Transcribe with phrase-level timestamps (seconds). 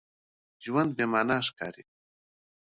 [0.63, 1.83] ژوند بې مانا ښکاري.